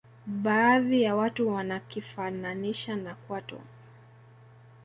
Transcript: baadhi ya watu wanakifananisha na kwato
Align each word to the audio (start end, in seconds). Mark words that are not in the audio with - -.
baadhi 0.27 1.01
ya 1.01 1.15
watu 1.15 1.47
wanakifananisha 1.53 2.95
na 2.95 3.15
kwato 3.15 3.61